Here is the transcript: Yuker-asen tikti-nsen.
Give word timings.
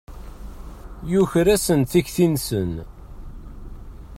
Yuker-asen 1.11 1.81
tikti-nsen. 1.91 2.71